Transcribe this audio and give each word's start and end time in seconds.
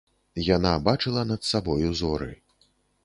Яна 0.55 0.71
бачыла 0.87 1.25
над 1.33 1.41
сабою 1.51 1.93
зоры. 2.01 2.31